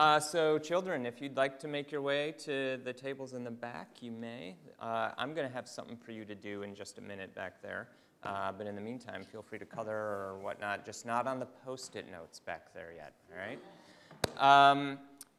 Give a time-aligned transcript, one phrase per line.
[0.00, 3.50] Uh, so, children, if you'd like to make your way to the tables in the
[3.50, 4.56] back, you may.
[4.80, 7.60] Uh, I'm going to have something for you to do in just a minute back
[7.60, 7.88] there.
[8.22, 11.44] Uh, but in the meantime, feel free to color or whatnot, just not on the
[11.44, 14.70] post it notes back there yet, all right?
[14.70, 14.98] Um,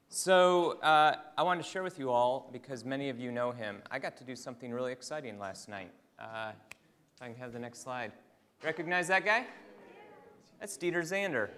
[0.10, 3.82] so, uh, I wanted to share with you all, because many of you know him,
[3.90, 5.90] I got to do something really exciting last night.
[6.20, 6.52] Uh,
[7.16, 8.12] if I can have the next slide.
[8.64, 9.48] Recognize that guy?
[10.60, 11.50] That's Dieter Zander.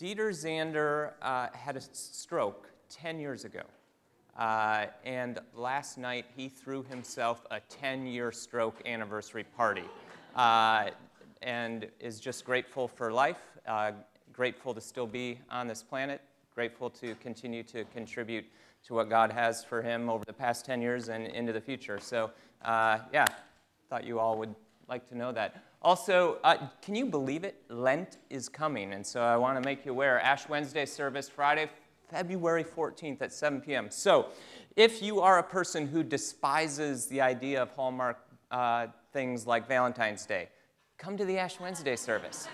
[0.00, 3.60] Dieter Zander uh, had a stroke 10 years ago.
[4.38, 9.84] Uh, and last night he threw himself a 10 year stroke anniversary party
[10.36, 10.88] uh,
[11.42, 13.92] and is just grateful for life, uh,
[14.32, 16.22] grateful to still be on this planet,
[16.54, 18.46] grateful to continue to contribute
[18.86, 21.98] to what God has for him over the past 10 years and into the future.
[22.00, 22.30] So,
[22.64, 23.26] uh, yeah,
[23.90, 24.54] thought you all would
[24.88, 25.62] like to know that.
[25.82, 27.62] Also, uh, can you believe it?
[27.70, 30.20] Lent is coming, and so I want to make you aware.
[30.20, 31.70] Ash Wednesday service Friday,
[32.10, 33.90] February 14th at 7 p.m.
[33.90, 34.26] So,
[34.76, 38.18] if you are a person who despises the idea of Hallmark
[38.50, 40.50] uh, things like Valentine's Day,
[40.98, 42.46] come to the Ash Wednesday service.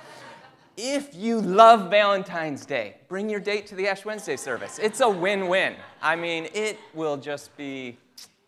[0.76, 4.78] If you love Valentine's Day, bring your date to the Ash Wednesday service.
[4.78, 5.74] It's a win win.
[6.00, 7.98] I mean, it will just be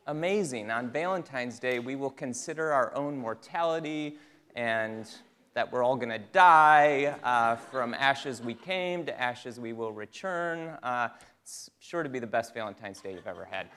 [0.07, 0.71] amazing.
[0.71, 4.19] On Valentine's Day, we will consider our own mortality
[4.59, 5.09] and
[5.55, 7.15] that we're all going to die.
[7.23, 10.77] Uh, from ashes we came to ashes we will return.
[10.83, 11.09] Uh,
[11.41, 13.69] it's sure to be the best Valentine's Day you've ever had.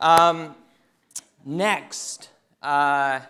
[0.00, 0.54] Um,
[1.44, 2.30] next,
[2.62, 3.20] uh,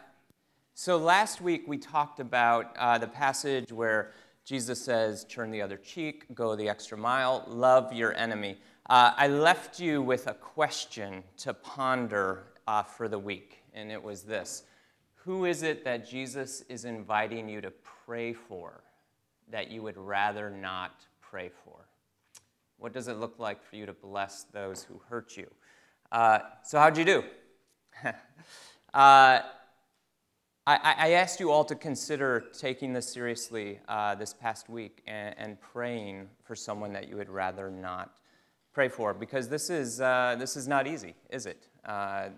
[0.74, 4.12] so last week we talked about uh, the passage where
[4.44, 8.58] Jesus says, Turn the other cheek, go the extra mile, love your enemy.
[8.88, 14.00] Uh, I left you with a question to ponder uh, for the week, and it
[14.00, 14.62] was this
[15.24, 17.72] who is it that Jesus is inviting you to
[18.04, 18.82] pray for
[19.50, 21.86] that you would rather not pray for?
[22.78, 25.46] What does it look like for you to bless those who hurt you?
[26.10, 27.24] Uh, so, how'd you do?
[28.04, 28.12] uh,
[28.94, 29.44] I,
[30.66, 35.60] I, asked you all to consider taking this seriously uh, this past week and, and,
[35.60, 38.18] praying for someone that you would rather not
[38.72, 41.66] pray for because this is, uh, this is not easy, is it?
[41.84, 42.28] Uh,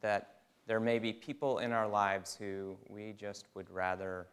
[0.00, 0.33] that
[0.66, 4.26] there may be people in our lives who we just would rather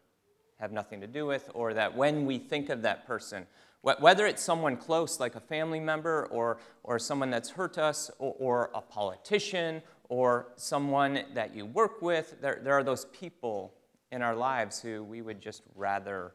[0.58, 3.46] have nothing to do with, or that when we think of that person,
[3.82, 8.36] whether it's someone close like a family member or, or someone that's hurt us or,
[8.38, 13.74] or a politician or someone that you work with, there, there are those people
[14.12, 16.32] in our lives who we would just rather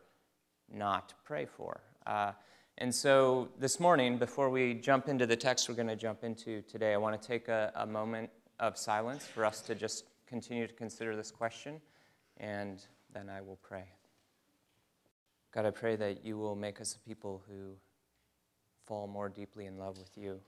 [0.69, 1.79] not pray for.
[2.05, 2.33] Uh,
[2.79, 6.61] and so this morning, before we jump into the text we're going to jump into
[6.63, 8.29] today, I want to take a, a moment
[8.59, 11.79] of silence for us to just continue to consider this question,
[12.37, 13.85] and then I will pray.
[15.53, 17.75] God, I pray that you will make us a people who
[18.85, 20.39] fall more deeply in love with you.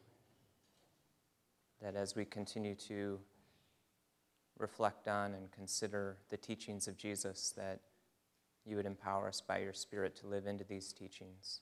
[1.81, 3.19] That as we continue to
[4.57, 7.79] reflect on and consider the teachings of Jesus, that
[8.65, 11.61] you would empower us by your Spirit to live into these teachings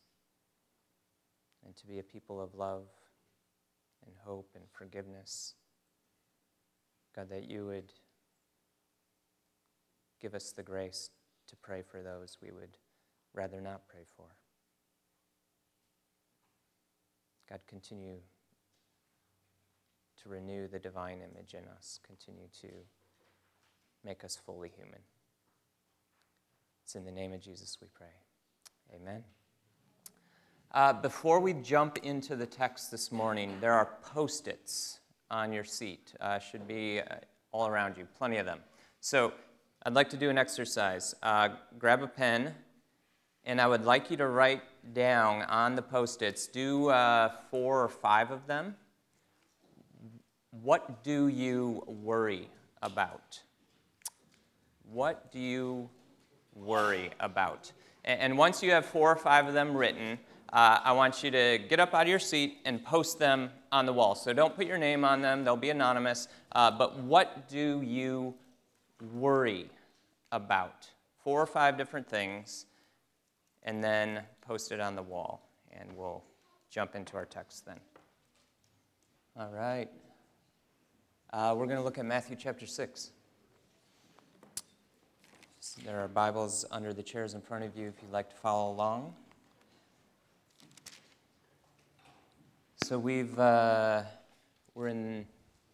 [1.63, 2.87] and to be a people of love
[4.05, 5.53] and hope and forgiveness
[7.17, 7.93] God, that you would
[10.21, 11.09] give us the grace
[11.47, 12.77] to pray for those we would
[13.33, 14.25] rather not pray for.
[17.49, 18.17] God, continue
[20.21, 22.67] to renew the divine image in us, continue to
[24.05, 24.99] make us fully human.
[26.83, 28.13] It's in the name of Jesus we pray.
[28.95, 29.23] Amen.
[30.71, 34.99] Uh, before we jump into the text this morning, there are post its
[35.29, 36.13] on your seat.
[36.21, 37.15] Uh, should be uh,
[37.51, 38.59] all around you, plenty of them.
[38.99, 39.33] So
[39.85, 41.15] I'd like to do an exercise.
[41.23, 41.49] Uh,
[41.79, 42.53] grab a pen,
[43.45, 44.61] and I would like you to write
[44.93, 48.75] down on the post its, do uh, four or five of them.
[50.51, 52.49] What do you worry
[52.81, 53.41] about?
[54.91, 55.89] What do you
[56.55, 57.71] worry about?
[58.05, 60.17] And, and once you have four or five of them written,
[60.51, 63.85] uh, I want you to get up out of your seat and post them on
[63.85, 64.15] the wall.
[64.15, 66.27] So don't put your name on them, they'll be anonymous.
[66.51, 68.33] Uh, but what do you
[69.13, 69.69] worry
[70.31, 70.89] about?
[71.23, 72.65] Four or five different things,
[73.63, 75.49] and then post it on the wall.
[75.71, 76.23] And we'll
[76.69, 77.79] jump into our text then.
[79.39, 79.89] All right.
[81.33, 83.11] Uh, we're going to look at Matthew chapter 6.
[85.83, 88.71] There are Bibles under the chairs in front of you if you'd like to follow
[88.71, 89.13] along.
[92.87, 94.03] So we've uh,
[94.73, 95.25] we're in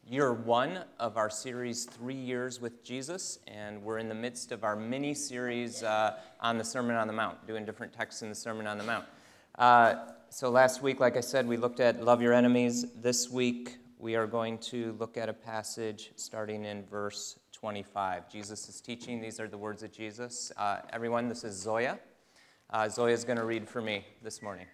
[0.03, 4.63] year one of our series, Three Years with Jesus, and we're in the midst of
[4.63, 8.35] our mini series uh, on the Sermon on the Mount, doing different texts in the
[8.35, 9.05] Sermon on the Mount.
[9.59, 12.87] Uh, so last week, like I said, we looked at love your enemies.
[12.95, 18.27] This week, we are going to look at a passage starting in verse 25.
[18.27, 19.21] Jesus is teaching.
[19.21, 20.51] These are the words of Jesus.
[20.57, 21.99] Uh, everyone, this is Zoya.
[22.71, 24.65] Uh, Zoya is going to read for me this morning.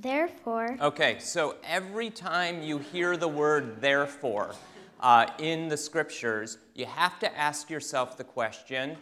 [0.00, 0.76] Therefore.
[0.80, 4.54] Okay, so every time you hear the word therefore
[5.00, 8.96] uh, in the scriptures, you have to ask yourself the question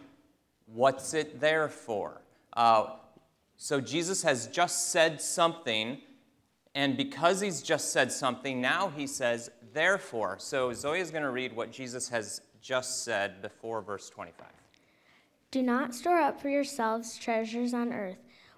[0.66, 2.22] what's it there for?
[2.54, 2.94] Uh,
[3.56, 6.00] so Jesus has just said something,
[6.74, 10.36] and because he's just said something, now he says, therefore.
[10.38, 14.46] So Zoya is going to read what Jesus has just said before verse 25.
[15.50, 18.18] Do not store up for yourselves treasures on earth,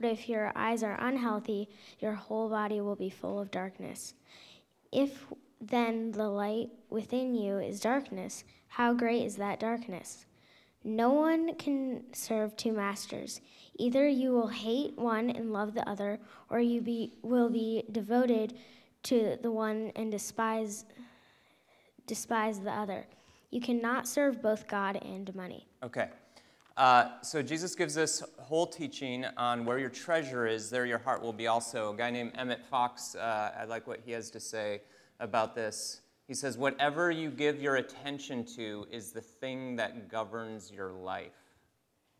[0.00, 1.68] But if your eyes are unhealthy,
[2.00, 4.14] your whole body will be full of darkness.
[4.92, 5.26] If
[5.60, 10.26] then the light within you is darkness, how great is that darkness?
[10.84, 13.40] No one can serve two masters.
[13.78, 16.20] Either you will hate one and love the other,
[16.50, 18.54] or you be, will be devoted
[19.04, 20.84] to the one and despise,
[22.06, 23.06] despise the other.
[23.50, 25.66] You cannot serve both God and money.
[25.82, 26.08] Okay.
[26.78, 31.20] Uh, so Jesus gives this whole teaching on where your treasure is, there your heart
[31.20, 31.92] will be also.
[31.92, 34.82] A guy named Emmett Fox, uh, I like what he has to say
[35.18, 36.02] about this.
[36.28, 41.32] He says, Whatever you give your attention to is the thing that governs your life.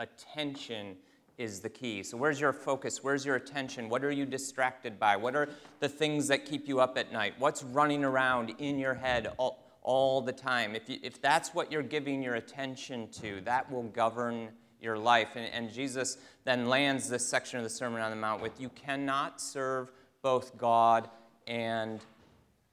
[0.01, 0.97] Attention
[1.37, 2.03] is the key.
[2.03, 3.05] So, where's your focus?
[3.05, 3.89] Where's your attention?
[3.89, 5.17] What are you distracted by?
[5.17, 7.35] What are the things that keep you up at night?
[7.39, 10.76] What's running around in your head all, all the time?
[10.76, 14.50] If, you, if that's what you're giving your attention to, that will govern
[14.82, 15.31] your life.
[15.35, 18.69] And, and Jesus then lands this section of the Sermon on the Mount with You
[18.69, 19.90] cannot serve
[20.20, 21.08] both God
[21.46, 22.00] and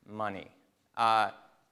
[0.06, 0.52] money.
[0.98, 1.30] Uh,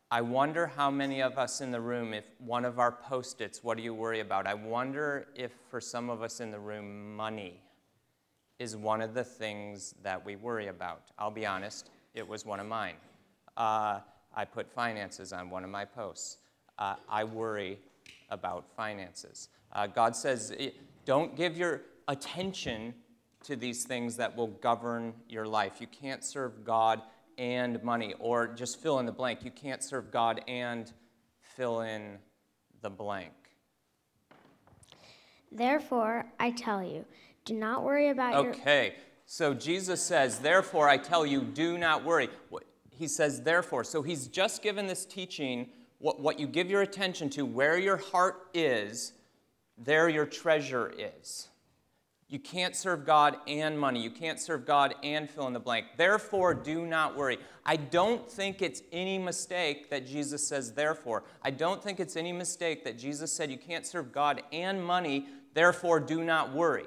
[0.10, 3.66] I wonder how many of us in the room, if one of our post its,
[3.66, 4.48] what do you worry about?
[4.48, 7.60] I wonder if for some of us in the room, money
[8.60, 11.02] is one of the things that we worry about.
[11.20, 12.96] I'll be honest, it was one of mine.
[13.58, 14.00] Uh,
[14.34, 16.38] I put finances on one of my posts.
[16.80, 17.80] Uh, I worry
[18.30, 19.50] about finances.
[19.72, 20.56] Uh, God says,
[21.06, 22.94] don't give your attention
[23.44, 25.80] to these things that will govern your life.
[25.80, 27.02] You can't serve God
[27.38, 29.44] and money, or just fill in the blank.
[29.44, 30.92] You can't serve God and
[31.42, 32.18] fill in
[32.82, 33.34] the blank.
[35.52, 37.06] Therefore, I tell you,
[37.46, 38.46] do not worry about okay.
[38.46, 38.56] your.
[38.56, 38.96] Okay,
[39.26, 42.30] so Jesus says, Therefore, I tell you, do not worry.
[42.98, 43.84] He says, Therefore.
[43.84, 45.70] So he's just given this teaching
[46.00, 49.14] what, what you give your attention to, where your heart is,
[49.78, 51.50] there your treasure is.
[52.28, 54.02] You can't serve God and money.
[54.02, 55.86] You can't serve God and fill in the blank.
[55.98, 57.38] Therefore, do not worry.
[57.66, 61.24] I don't think it's any mistake that Jesus says, therefore.
[61.44, 65.28] I don't think it's any mistake that Jesus said you can't serve God and money,
[65.54, 66.86] therefore, do not worry.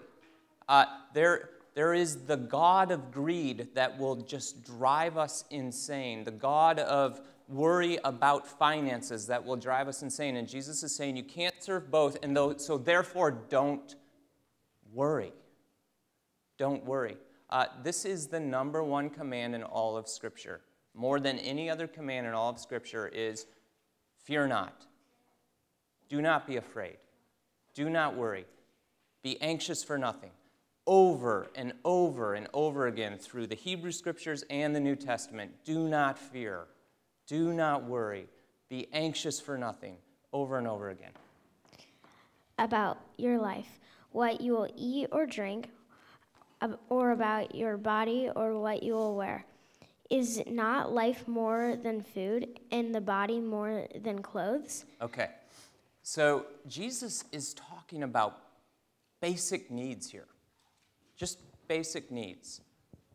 [0.69, 6.31] Uh, there, there is the God of greed that will just drive us insane, the
[6.31, 10.37] God of worry about finances that will drive us insane.
[10.37, 13.95] And Jesus is saying you can't serve both, and though, so therefore, don't
[14.95, 15.35] worry.
[16.57, 17.19] Don't worry.
[17.51, 20.63] Uh, this is the number one command in all of Scripture.
[20.95, 23.45] More than any other command in all of Scripture is
[24.25, 24.87] fear not.
[26.09, 26.97] Do not be afraid.
[27.75, 28.47] Do not worry.
[29.23, 30.31] Be anxious for nothing.
[30.87, 35.89] Over and over and over again through the Hebrew Scriptures and the New Testament, do
[35.89, 36.67] not fear.
[37.27, 38.29] Do not worry.
[38.69, 39.97] Be anxious for nothing.
[40.33, 41.13] Over and over again.
[42.59, 43.79] About your life
[44.17, 45.69] what you will eat or drink,
[46.89, 49.45] or about your body or what you will wear.
[50.09, 54.87] Is not life more than food, and the body more than clothes?
[55.03, 55.29] Okay.
[56.03, 58.39] So Jesus is talking about
[59.21, 60.29] basic needs here.
[61.17, 62.61] Just basic needs.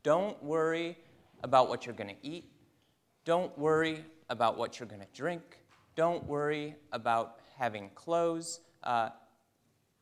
[0.04, 0.98] Don't worry
[1.44, 2.46] about what you're going to eat.
[3.26, 5.42] Don't worry about what you're going to drink.
[5.96, 8.62] Don't worry about having clothes.
[8.84, 9.10] Uh,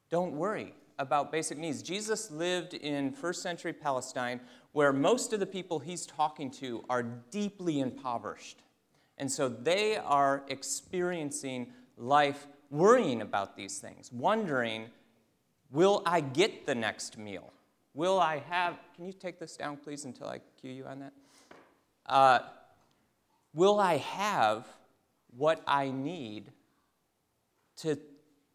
[0.10, 1.82] don't worry about basic needs.
[1.82, 4.40] Jesus lived in first century Palestine
[4.72, 8.62] where most of the people he's talking to are deeply impoverished.
[9.18, 14.90] And so they are experiencing life worrying about these things, wondering,
[15.72, 17.52] will I get the next meal?
[18.00, 21.12] Will I have, can you take this down, please, until I cue you on that?
[22.06, 22.40] Uh,
[23.54, 24.66] will I have
[25.36, 26.54] what I need
[27.82, 28.00] to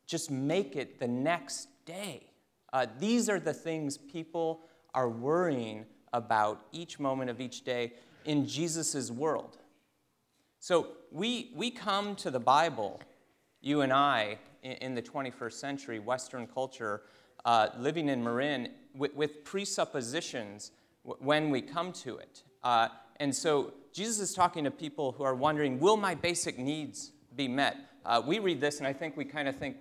[0.07, 2.31] just make it the next day?
[2.73, 4.63] Uh, these are the things people
[4.95, 5.85] are worrying
[6.15, 7.93] about each moment of each day
[8.25, 9.59] in Jesus' world.
[10.59, 12.99] So we, we come to the Bible,
[13.61, 17.03] you and I, in, in the 21st century, Western culture,
[17.45, 20.71] uh, living in Marin, with, with presuppositions
[21.03, 22.43] when we come to it.
[22.63, 27.13] Uh, and so Jesus is talking to people who are wondering, will my basic needs
[27.37, 27.77] be met?
[28.05, 29.77] Uh, we read this, and I think we kind of think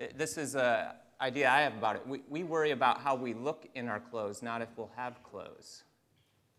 [0.00, 0.88] uh, this is an
[1.20, 2.06] idea I have about it.
[2.06, 5.84] We, we worry about how we look in our clothes, not if we'll have clothes.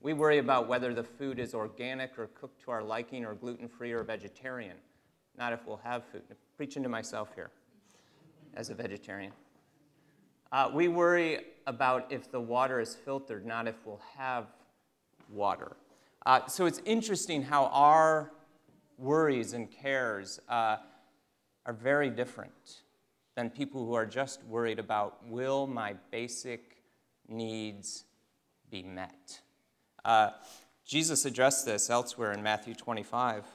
[0.01, 3.67] We worry about whether the food is organic or cooked to our liking or gluten
[3.67, 4.77] free or vegetarian,
[5.37, 6.21] not if we'll have food.
[6.29, 7.51] I'm preaching to myself here
[8.53, 9.33] as a vegetarian.
[10.51, 14.47] Uh, we worry about if the water is filtered, not if we'll have
[15.29, 15.77] water.
[16.25, 18.31] Uh, so it's interesting how our
[18.97, 20.77] worries and cares uh,
[21.65, 22.81] are very different
[23.35, 26.77] than people who are just worried about will my basic
[27.27, 28.05] needs
[28.71, 29.41] be met?
[30.03, 30.31] Uh,
[30.85, 33.45] Jesus addressed this elsewhere in Matthew 25.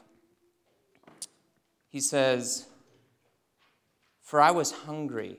[1.88, 2.66] He says,
[4.22, 5.38] For I was hungry,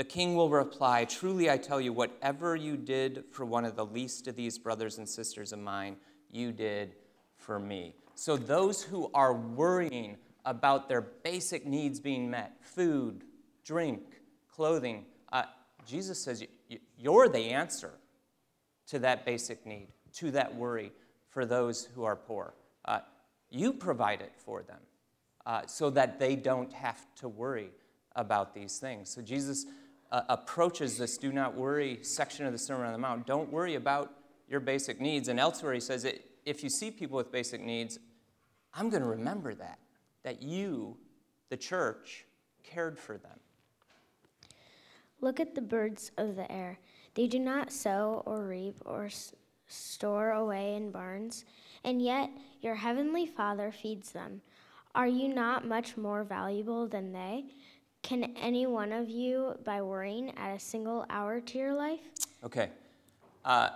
[0.00, 3.84] The king will reply, Truly I tell you, whatever you did for one of the
[3.84, 5.96] least of these brothers and sisters of mine,
[6.30, 6.94] you did
[7.36, 7.94] for me.
[8.14, 10.16] So those who are worrying
[10.46, 13.24] about their basic needs being met food,
[13.62, 14.00] drink,
[14.48, 15.42] clothing uh,
[15.86, 16.46] Jesus says
[16.96, 17.92] you're the answer
[18.86, 20.92] to that basic need, to that worry
[21.28, 22.54] for those who are poor.
[22.86, 23.00] Uh,
[23.50, 24.80] you provide it for them
[25.44, 27.68] uh, so that they don't have to worry
[28.16, 29.10] about these things.
[29.10, 29.66] So Jesus
[30.12, 33.26] uh, approaches this do not worry section of the Sermon on the Mount.
[33.26, 34.12] Don't worry about
[34.48, 35.28] your basic needs.
[35.28, 36.06] And elsewhere, he says,
[36.44, 37.98] if you see people with basic needs,
[38.74, 39.78] I'm going to remember that,
[40.22, 40.96] that you,
[41.48, 42.24] the church,
[42.62, 43.38] cared for them.
[45.20, 46.78] Look at the birds of the air.
[47.14, 49.34] They do not sow or reap or s-
[49.68, 51.44] store away in barns,
[51.84, 54.40] and yet your heavenly Father feeds them.
[54.94, 57.44] Are you not much more valuable than they?
[58.02, 62.00] Can any one of you, by worrying, add a single hour to your life?
[62.42, 62.70] Okay.
[63.44, 63.70] Uh,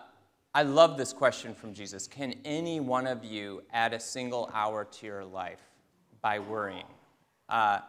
[0.55, 2.07] I love this question from Jesus.
[2.07, 5.63] Can any one of you add a single hour to your life
[6.21, 6.87] by worrying?
[7.49, 7.81] Uh,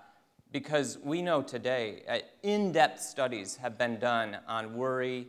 [0.51, 5.27] because we know today uh, in depth studies have been done on worry,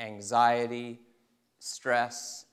[0.00, 0.98] anxiety,
[1.58, 2.46] stress.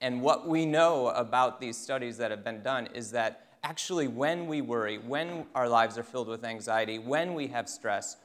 [0.00, 4.46] And what we know about these studies that have been done is that actually, when
[4.46, 8.16] we worry, when our lives are filled with anxiety, when we have stress,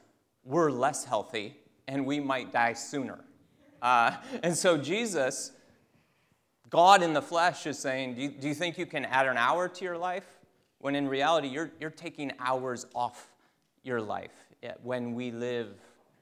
[0.44, 1.56] we're less healthy
[1.88, 3.18] and we might die sooner.
[3.82, 4.12] Uh,
[4.44, 5.50] and so, Jesus,
[6.70, 9.36] God in the flesh, is saying, do you, do you think you can add an
[9.36, 10.38] hour to your life?
[10.78, 13.32] When in reality, you're, you're taking hours off
[13.82, 15.74] your life when we live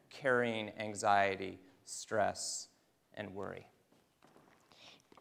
[0.09, 2.69] carrying anxiety, stress,
[3.13, 3.67] and worry.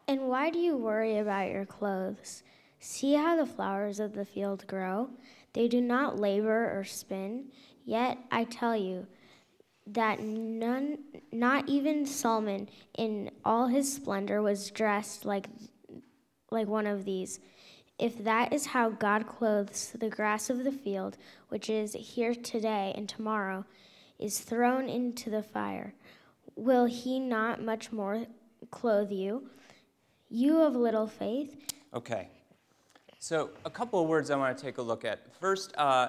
[0.08, 2.42] And why do you worry about your clothes?
[2.82, 5.10] See how the flowers of the field grow?
[5.52, 7.52] They do not labor or spin.
[7.84, 9.06] Yet I tell you
[9.86, 10.98] that none,
[11.30, 15.46] not even Solomon in all his splendor was dressed like,
[16.50, 17.40] like one of these.
[17.98, 21.18] If that is how God clothes the grass of the field,
[21.50, 23.66] which is here today and tomorrow
[24.18, 25.92] is thrown into the fire,
[26.56, 28.26] will he not much more
[28.70, 29.50] clothe you?
[30.30, 31.56] You of little faith.
[31.92, 32.28] Okay.
[33.22, 35.30] So, a couple of words I want to take a look at.
[35.38, 36.08] First, uh,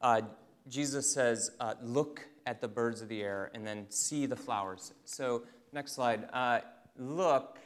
[0.00, 0.22] uh,
[0.68, 4.92] Jesus says, uh, Look at the birds of the air and then see the flowers.
[5.04, 5.42] So,
[5.72, 6.28] next slide.
[6.32, 6.60] Uh,
[6.96, 7.58] look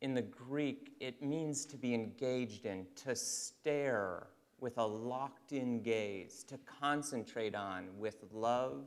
[0.00, 4.26] in the Greek, it means to be engaged in, to stare
[4.58, 8.86] with a locked in gaze, to concentrate on with love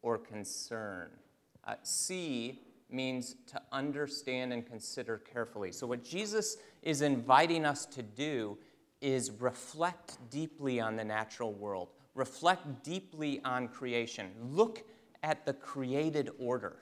[0.00, 1.10] or concern.
[1.64, 2.60] Uh, see
[2.92, 5.72] means to understand and consider carefully.
[5.72, 8.58] So, what Jesus is inviting us to do
[9.00, 14.84] is reflect deeply on the natural world, reflect deeply on creation, look
[15.22, 16.76] at the created order.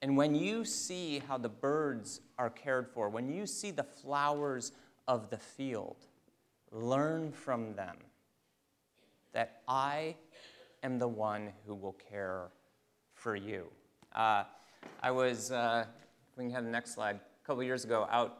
[0.00, 4.72] And when you see how the birds are cared for, when you see the flowers
[5.08, 5.96] of the field.
[6.70, 7.96] Learn from them
[9.32, 10.16] that I
[10.82, 12.48] am the one who will care
[13.14, 13.66] for you.
[14.14, 14.44] Uh,
[15.02, 15.86] I was, uh,
[16.36, 18.38] we can have the next slide, a couple years ago out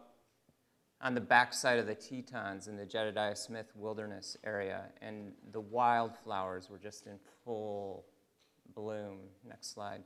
[1.00, 6.70] on the backside of the Tetons in the Jedediah Smith Wilderness area, and the wildflowers
[6.70, 8.04] were just in full
[8.74, 9.18] bloom.
[9.46, 10.02] Next slide.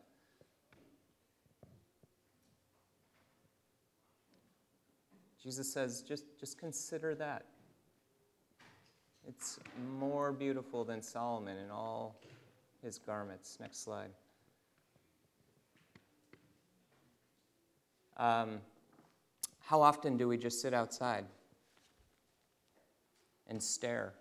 [5.42, 7.44] Jesus says, just, just consider that.
[9.28, 9.60] It's
[9.98, 12.16] more beautiful than Solomon in all
[12.82, 13.58] his garments.
[13.60, 14.10] Next slide.
[18.16, 18.60] Um,
[19.60, 21.26] how often do we just sit outside
[23.46, 24.14] and stare,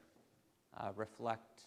[0.78, 1.62] uh, reflect,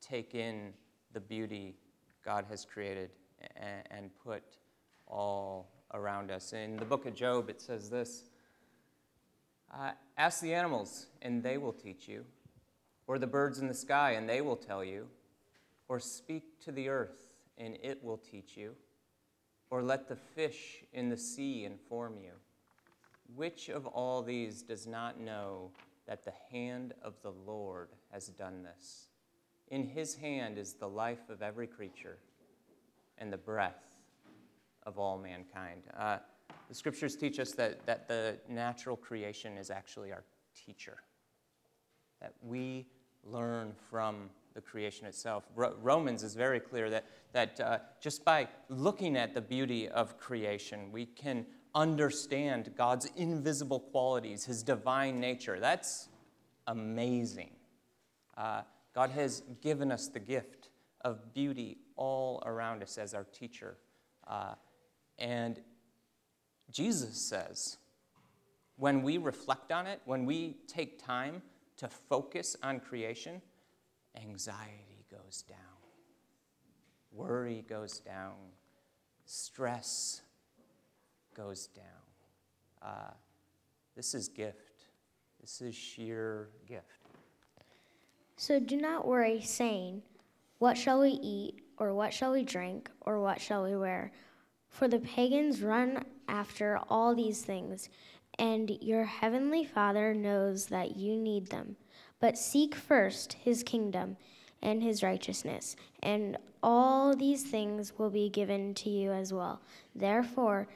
[0.00, 0.72] take in
[1.12, 1.76] the beauty
[2.24, 3.10] God has created
[3.56, 4.42] and, and put
[5.06, 6.52] all around us?
[6.52, 8.24] In the book of Job, it says this
[9.72, 12.24] uh, Ask the animals, and they will teach you,
[13.06, 15.06] or the birds in the sky, and they will tell you,
[15.88, 17.26] or speak to the earth,
[17.56, 18.74] and it will teach you,
[19.72, 22.32] or let the fish in the sea inform you.
[23.34, 25.70] Which of all these does not know
[26.06, 29.06] that the hand of the Lord has done this?
[29.68, 32.18] In his hand is the life of every creature
[33.16, 33.96] and the breath
[34.82, 35.84] of all mankind.
[35.98, 36.18] Uh,
[36.68, 40.24] the scriptures teach us that, that the natural creation is actually our
[40.66, 40.98] teacher,
[42.20, 42.86] that we
[43.24, 45.44] learn from the creation itself.
[45.54, 50.18] Ro- Romans is very clear that, that uh, just by looking at the beauty of
[50.18, 55.58] creation, we can understand God's invisible qualities, his divine nature.
[55.58, 56.08] That's
[56.66, 57.50] amazing.
[58.36, 58.62] Uh,
[58.94, 60.68] God has given us the gift
[61.00, 63.76] of beauty all around us as our teacher.
[64.26, 64.54] Uh,
[65.18, 65.60] and
[66.70, 67.78] Jesus says,
[68.76, 71.42] when we reflect on it, when we take time
[71.76, 73.42] to focus on creation,
[74.16, 75.58] anxiety goes down,
[77.12, 78.34] worry goes down,
[79.24, 80.22] stress
[81.34, 81.84] goes down.
[82.82, 83.12] Uh,
[83.96, 84.86] this is gift.
[85.40, 86.86] This is sheer gift.
[88.36, 90.02] So do not worry, saying,
[90.58, 94.12] What shall we eat, or what shall we drink, or what shall we wear?
[94.68, 97.88] For the pagans run after all these things,
[98.38, 101.76] and your heavenly Father knows that you need them.
[102.22, 104.16] But seek first his kingdom
[104.62, 109.60] and his righteousness, and all these things will be given to you as well.
[109.96, 110.68] Therefore,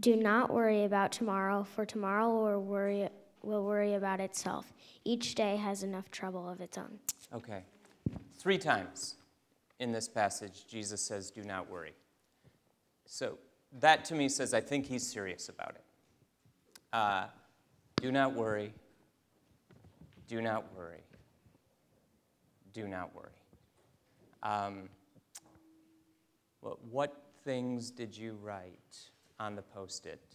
[0.00, 3.08] do not worry about tomorrow, for tomorrow will worry,
[3.42, 4.72] will worry about itself.
[5.04, 6.98] Each day has enough trouble of its own.
[7.32, 7.62] Okay.
[8.36, 9.14] Three times
[9.78, 11.94] in this passage, Jesus says, Do not worry.
[13.06, 13.38] So
[13.78, 15.84] that to me says, I think he's serious about it.
[16.92, 17.26] Uh,
[18.02, 18.74] do not worry.
[20.26, 21.02] Do not worry.
[22.72, 23.28] Do not worry.
[24.42, 24.88] Um,
[26.60, 28.96] what, what things did you write
[29.38, 30.34] on the post it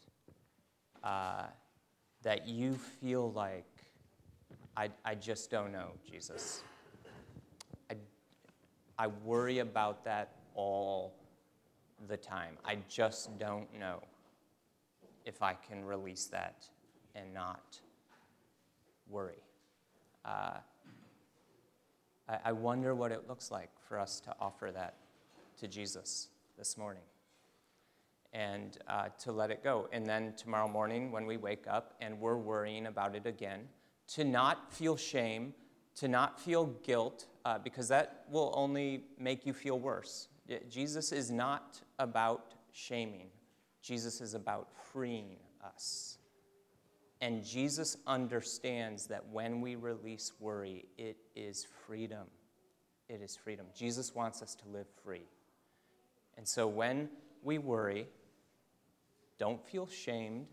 [1.04, 1.46] uh,
[2.22, 3.66] that you feel like,
[4.78, 6.64] I, I just don't know, Jesus?
[7.90, 7.96] I,
[8.98, 11.16] I worry about that all
[12.08, 12.58] the time.
[12.64, 14.04] I just don't know
[15.26, 16.68] if I can release that
[17.16, 17.80] and not
[19.10, 19.44] worry.
[20.26, 20.58] Uh,
[22.28, 24.96] I, I wonder what it looks like for us to offer that
[25.60, 27.04] to Jesus this morning
[28.34, 29.90] and uh, to let it go.
[29.92, 33.62] And then tomorrow morning, when we wake up and we're worrying about it again,
[34.10, 35.54] to not feel shame,
[35.96, 40.28] to not feel guilt, uh, because that will only make you feel worse.
[40.70, 43.28] Jesus is not about shaming,
[43.82, 46.19] Jesus is about freeing us.
[47.22, 52.28] And Jesus understands that when we release worry, it is freedom.
[53.10, 53.66] It is freedom.
[53.76, 55.28] Jesus wants us to live free.
[56.38, 57.10] And so when
[57.44, 58.08] we worry,
[59.38, 60.48] don't feel shamed.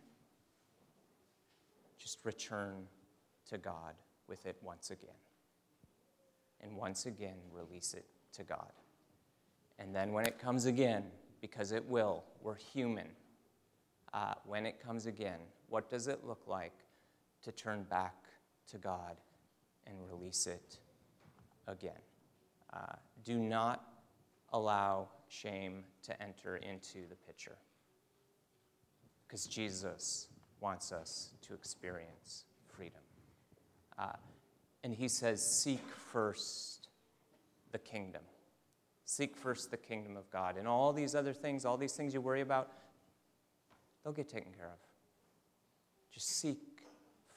[1.98, 2.87] Just return
[3.50, 3.94] to God
[4.26, 5.11] with it once again.
[6.61, 8.72] And once again, release it to God.
[9.79, 11.05] And then when it comes again,
[11.40, 13.09] because it will, we're human.
[14.14, 16.73] Uh, when it comes again, what does it look like
[17.42, 18.14] to turn back
[18.71, 19.16] to God
[19.87, 20.79] and release it
[21.66, 21.92] again?
[22.73, 23.85] Uh, do not
[24.53, 27.57] allow shame to enter into the picture
[29.27, 30.29] because Jesus
[30.61, 32.45] wants us to experience
[32.77, 33.01] freedom.
[33.99, 34.12] Uh,
[34.85, 36.88] and he says, Seek first
[37.73, 38.23] the kingdom.
[39.05, 40.57] Seek first the kingdom of God.
[40.57, 42.73] And all these other things, all these things you worry about,
[44.07, 44.79] they'll get taken care of.
[46.12, 46.61] Just seek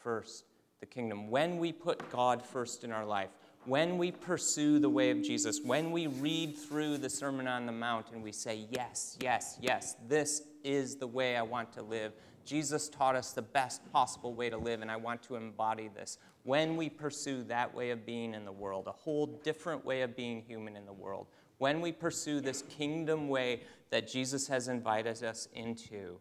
[0.03, 0.43] first
[0.81, 3.29] the kingdom, when we put God first in our life,
[3.65, 7.71] when we pursue the way of Jesus, when we read through the Sermon on the
[7.71, 12.13] Mount and we say, Yes, yes, yes, this is the way I want to live.
[12.45, 16.19] Jesus taught us the best possible way to live, and I want to embody this.
[16.43, 20.15] When we pursue that way of being in the world, a whole different way of
[20.15, 21.27] being human in the world,
[21.57, 26.19] when we pursue this kingdom way that Jesus has invited us into,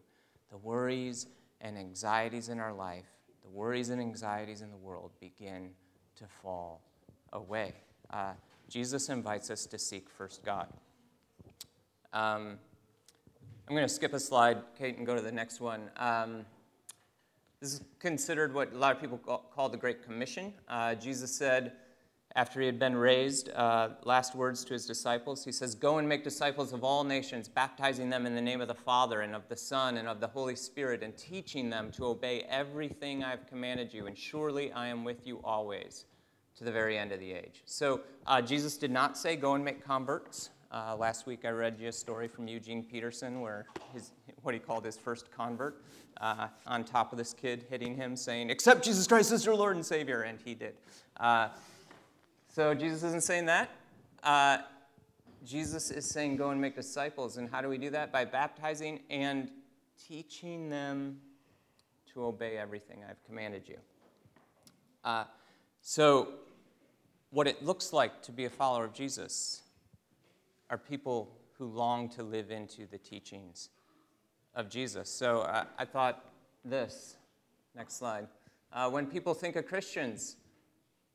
[0.49, 1.27] the worries
[1.61, 3.05] and anxieties in our life,
[3.43, 5.71] the worries and anxieties in the world begin
[6.15, 6.81] to fall
[7.33, 7.73] away.
[8.09, 8.33] Uh,
[8.67, 10.67] Jesus invites us to seek first God.
[12.13, 12.57] Um,
[13.67, 15.89] I'm going to skip a slide, Kate, and go to the next one.
[15.97, 16.45] Um,
[17.59, 20.53] this is considered what a lot of people call, call the Great Commission.
[20.67, 21.73] Uh, Jesus said,
[22.35, 26.07] after he had been raised, uh, last words to his disciples, he says, Go and
[26.07, 29.47] make disciples of all nations, baptizing them in the name of the Father and of
[29.49, 33.91] the Son and of the Holy Spirit, and teaching them to obey everything I've commanded
[33.93, 34.05] you.
[34.05, 36.05] And surely I am with you always
[36.55, 37.63] to the very end of the age.
[37.65, 40.51] So uh, Jesus did not say, Go and make converts.
[40.71, 44.11] Uh, last week I read you a story from Eugene Peterson where his,
[44.43, 45.83] what he called his first convert
[46.21, 49.77] uh, on top of this kid hitting him, saying, Accept Jesus Christ as your Lord
[49.77, 50.21] and Savior.
[50.21, 50.75] And he did.
[52.49, 53.69] So Jesus isn't saying that.
[54.23, 54.57] Uh,
[55.45, 57.37] Jesus is saying, Go and make disciples.
[57.37, 58.11] And how do we do that?
[58.11, 59.49] By baptizing and
[60.07, 61.19] teaching them
[62.13, 63.77] to obey everything I've commanded you.
[65.03, 65.25] Uh,
[65.81, 66.29] so,
[67.29, 69.61] what it looks like to be a follower of Jesus
[70.69, 73.69] are people who long to live into the teachings
[74.55, 75.09] of Jesus.
[75.09, 76.25] So uh, I thought
[76.65, 77.15] this.
[77.75, 78.27] Next slide.
[78.73, 80.37] Uh, when people think of Christians,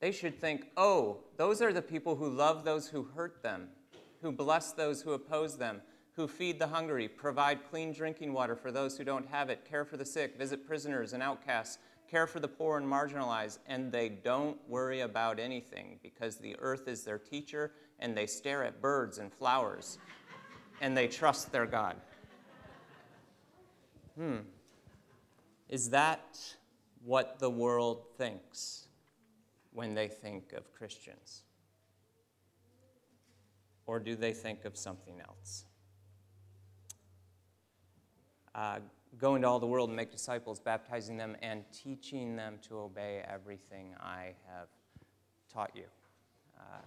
[0.01, 3.69] they should think, oh, those are the people who love those who hurt them,
[4.21, 5.81] who bless those who oppose them,
[6.15, 9.85] who feed the hungry, provide clean drinking water for those who don't have it, care
[9.85, 11.79] for the sick, visit prisoners and outcasts,
[12.09, 16.87] care for the poor and marginalized, and they don't worry about anything because the earth
[16.87, 19.99] is their teacher and they stare at birds and flowers
[20.81, 21.97] and they trust their God.
[24.17, 24.39] Hmm.
[25.69, 26.39] Is that
[27.05, 28.84] what the world thinks
[29.75, 31.43] when they think of Christians?
[33.87, 35.67] Or do they think of something else?
[38.55, 38.79] Uh,
[39.19, 43.23] go into all the world and make disciples, baptizing them and teaching them to obey
[43.29, 44.69] everything I have
[45.53, 45.85] taught you.
[46.59, 46.81] Uh,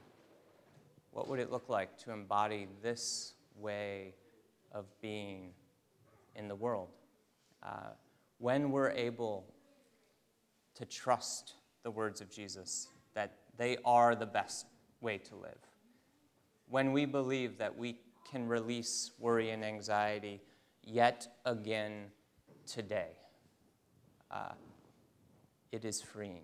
[1.12, 4.14] what would it look like to embody this way
[4.72, 5.52] of being
[6.36, 6.90] in the world?
[7.62, 7.92] Uh,
[8.38, 9.46] when we're able
[10.76, 11.56] to trust
[11.88, 14.66] the words of Jesus, that they are the best
[15.00, 15.62] way to live.
[16.68, 20.42] When we believe that we can release worry and anxiety
[20.84, 22.08] yet again
[22.66, 23.12] today,
[24.30, 24.52] uh,
[25.72, 26.44] it is freeing.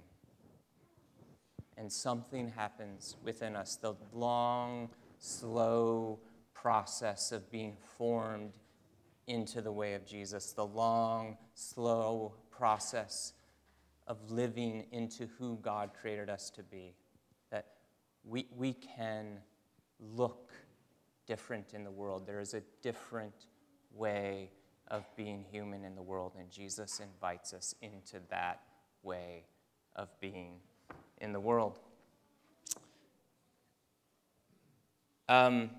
[1.75, 3.75] And something happens within us.
[3.75, 6.19] The long, slow
[6.53, 8.53] process of being formed
[9.27, 13.33] into the way of Jesus, the long, slow process
[14.07, 16.95] of living into who God created us to be.
[17.51, 17.67] That
[18.23, 19.39] we, we can
[19.99, 20.51] look
[21.25, 22.27] different in the world.
[22.27, 23.45] There is a different
[23.93, 24.51] way
[24.89, 28.61] of being human in the world, and Jesus invites us into that
[29.01, 29.45] way
[29.95, 30.55] of being
[31.19, 31.79] in the world.
[35.29, 35.69] Um,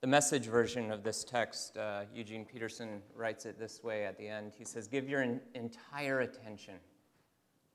[0.00, 4.28] the message version of this text, uh, Eugene Peterson writes it this way at the
[4.28, 4.52] end.
[4.56, 6.74] He says, Give your in- entire attention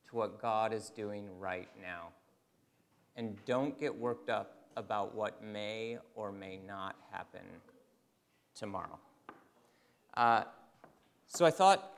[0.08, 2.10] to what God is doing right now.
[3.18, 7.42] And don't get worked up about what may or may not happen
[8.56, 8.98] tomorrow.
[10.16, 10.44] Uh,
[11.28, 11.92] so I thought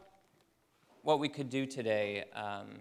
[1.04, 2.80] what we could do today um,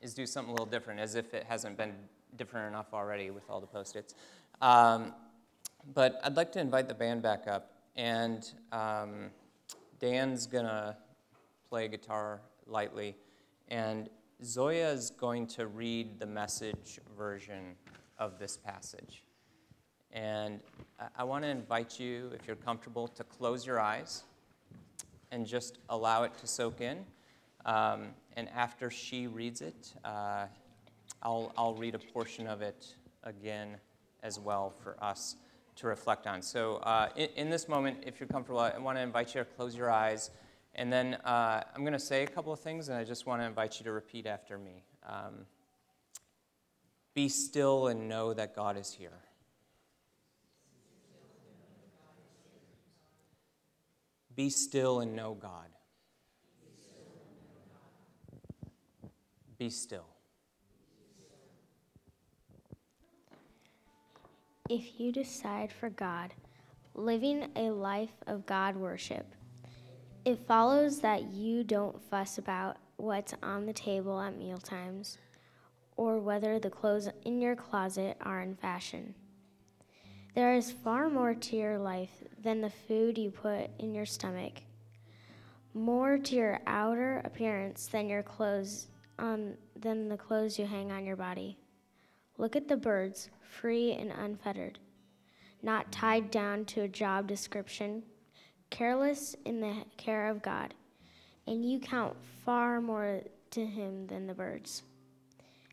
[0.00, 1.94] is do something a little different, as if it hasn't been
[2.36, 4.14] different enough already with all the post its.
[4.60, 5.14] Um,
[5.94, 9.30] but I'd like to invite the band back up, and um,
[9.98, 10.96] Dan's gonna
[11.68, 13.16] play guitar lightly,
[13.68, 14.08] and
[14.44, 17.74] Zoya is going to read the message version
[18.18, 19.24] of this passage.
[20.12, 20.60] And
[21.00, 24.24] I, I want to invite you, if you're comfortable, to close your eyes
[25.32, 27.04] and just allow it to soak in.
[27.66, 30.46] Um, and after she reads it, uh,
[31.22, 33.76] I'll, I'll read a portion of it again
[34.22, 35.36] as well for us
[35.78, 36.42] to reflect on.
[36.42, 39.44] So, uh, in, in, this moment, if you're comfortable, I want to invite you to
[39.44, 40.30] close your eyes.
[40.74, 43.40] And then uh, I'm going to say a couple of things, and I just want
[43.40, 44.84] to invite you to repeat after me.
[45.06, 45.46] Um,
[47.14, 49.18] be still and know that God is here.
[54.36, 55.66] Be still and know God.
[59.58, 60.06] Be still.
[64.68, 66.34] If you decide for God,
[66.94, 69.34] living a life of God worship,
[70.26, 75.16] it follows that you don't fuss about what's on the table at mealtimes
[75.96, 79.14] or whether the clothes in your closet are in fashion.
[80.34, 84.60] There is far more to your life than the food you put in your stomach,
[85.72, 91.06] more to your outer appearance than your clothes on than the clothes you hang on
[91.06, 91.58] your body.
[92.38, 94.78] Look at the birds, free and unfettered,
[95.60, 98.04] not tied down to a job description,
[98.70, 100.72] careless in the care of God,
[101.48, 104.84] and you count far more to him than the birds.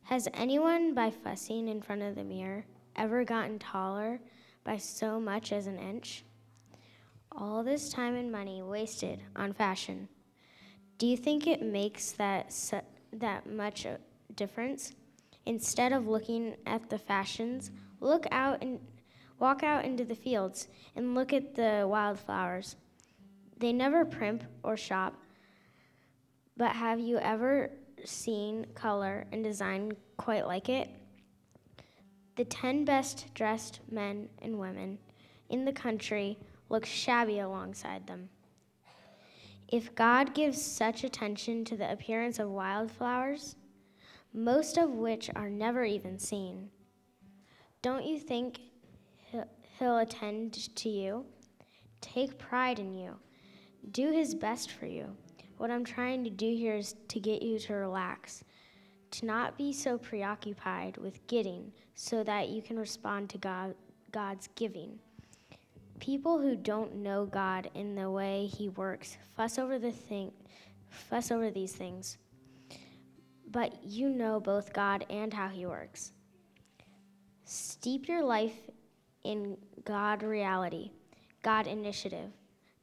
[0.06, 4.19] Has anyone, by fussing in front of the mirror, ever gotten taller
[4.63, 6.23] by so much as an inch?
[7.32, 10.08] All this time and money wasted on fashion.
[10.97, 12.82] Do you think it makes that su-
[13.13, 13.86] that much
[14.36, 14.93] difference?
[15.45, 18.79] Instead of looking at the fashions, look out and
[19.39, 22.75] walk out into the fields and look at the wildflowers.
[23.58, 25.15] They never primp or shop,
[26.58, 27.71] but have you ever
[28.03, 30.89] seen color and design quite like it?
[32.36, 34.97] The 10 best dressed men and women
[35.49, 36.38] in the country
[36.69, 38.29] look shabby alongside them.
[39.67, 43.55] If God gives such attention to the appearance of wildflowers,
[44.36, 46.69] most of which are never even seen,
[47.82, 48.60] don't you think
[49.32, 51.26] he'll- attend to you?
[52.02, 53.15] Take pride in you.
[53.91, 55.15] Do His best for you.
[55.58, 58.43] What I'm trying to do here is to get you to relax,
[59.12, 63.74] to not be so preoccupied with getting so that you can respond to God,
[64.12, 65.00] God's giving.
[66.00, 70.34] People who don't know God in the way He works fuss over the thing,
[70.89, 72.17] fuss over these things.
[73.56, 76.12] But you know both God and how He works.
[77.46, 78.52] Steep your life
[79.24, 80.91] in God reality,
[81.41, 82.32] God initiative,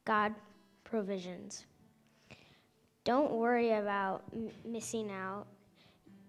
[0.07, 0.35] God
[0.83, 1.67] provisions.
[3.05, 5.45] Don't worry about m- missing out.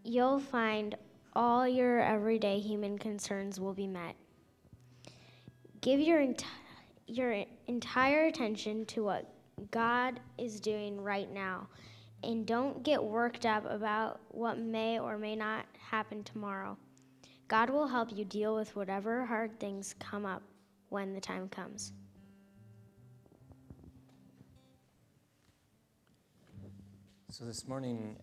[0.03, 0.97] You'll find
[1.38, 4.17] all your everyday human concerns will be met.
[5.79, 6.34] Give your,
[7.08, 9.34] your entire attention to what
[9.71, 11.69] God is doing right now
[12.23, 16.77] and don't get worked up about what may or may not happen tomorrow.
[17.47, 20.41] God will help you deal with whatever hard things come up
[20.89, 21.93] when the time comes.
[27.29, 28.15] So this morning,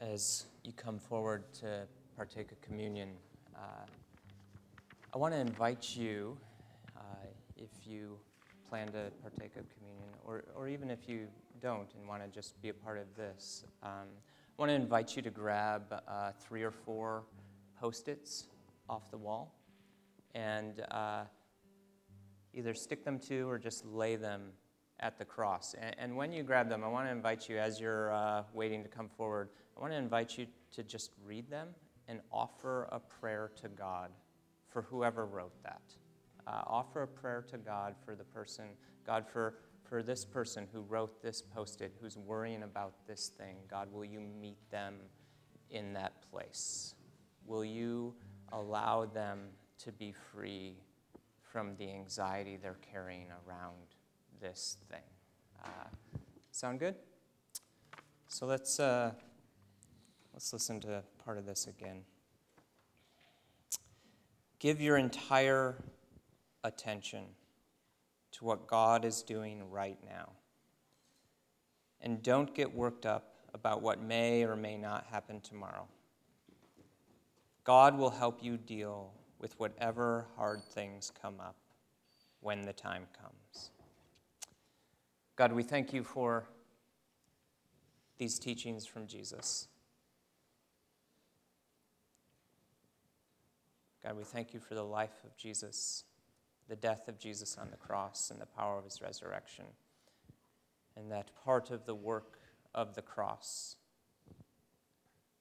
[0.00, 3.10] as you come forward to partake of communion,
[3.54, 3.84] uh,
[5.14, 6.36] I want to invite you,
[6.96, 7.00] uh,
[7.56, 8.18] if you
[8.68, 11.28] plan to partake of communion, or, or even if you
[11.60, 14.08] don't and want to just be a part of this, um,
[14.58, 17.24] I want to invite you to grab uh, three or four
[17.80, 18.48] post its
[18.88, 19.54] off the wall
[20.34, 21.24] and uh,
[22.54, 24.52] either stick them to or just lay them
[25.00, 25.74] at the cross.
[25.78, 28.82] And, and when you grab them, I want to invite you, as you're uh, waiting
[28.82, 31.68] to come forward, I want to invite you to just read them
[32.08, 34.10] and offer a prayer to God
[34.68, 35.82] for whoever wrote that.
[36.46, 38.66] Uh, offer a prayer to God for the person,
[39.06, 39.54] God, for,
[39.88, 43.56] for this person who wrote this post it, who's worrying about this thing.
[43.70, 44.96] God, will you meet them
[45.70, 46.94] in that place?
[47.46, 48.14] Will you
[48.52, 50.76] allow them to be free
[51.56, 53.76] from the anxiety they're carrying around
[54.40, 55.00] this thing.
[55.64, 55.68] Uh,
[56.50, 56.94] sound good?
[58.28, 59.12] So let's uh,
[60.34, 62.02] let's listen to part of this again.
[64.58, 65.82] Give your entire
[66.64, 67.24] attention
[68.36, 70.30] to what God is doing right now.
[72.00, 75.86] And don't get worked up about what may or may not happen tomorrow.
[77.64, 81.56] God will help you deal with whatever hard things come up
[82.40, 83.70] when the time comes.
[85.34, 86.46] God, we thank you for
[88.18, 89.68] these teachings from Jesus.
[94.02, 96.04] God, we thank you for the life of Jesus,
[96.68, 99.66] the death of Jesus on the cross, and the power of his resurrection.
[100.96, 102.38] And that part of the work
[102.74, 103.76] of the cross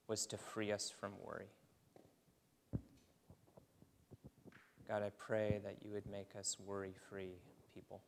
[0.08, 1.48] was to free us from worry.
[4.88, 7.40] God, I pray that you would make us worry free
[7.74, 8.02] people.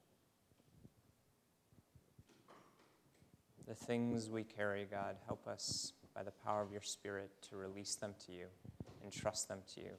[3.67, 7.95] The things we carry, God, help us by the power of your Spirit to release
[7.95, 8.45] them to you
[9.03, 9.91] and trust them to you.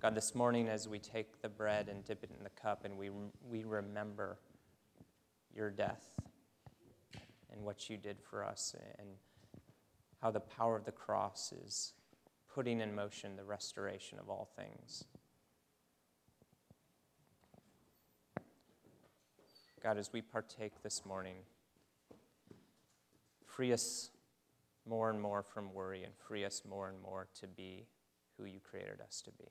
[0.00, 2.98] God, this morning as we take the bread and dip it in the cup and
[2.98, 3.10] we,
[3.48, 4.38] we remember
[5.54, 6.20] your death
[7.52, 9.08] and what you did for us and
[10.20, 11.92] how the power of the cross is
[12.52, 15.04] putting in motion the restoration of all things.
[19.82, 21.36] God, as we partake this morning,
[23.46, 24.10] free us
[24.88, 27.86] more and more from worry and free us more and more to be
[28.36, 29.50] who you created us to be.